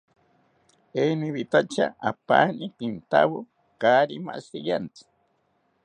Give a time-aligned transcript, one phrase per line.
[1.03, 3.39] Eniwitacha apani kintawo
[3.81, 5.03] kaari mashiriantzi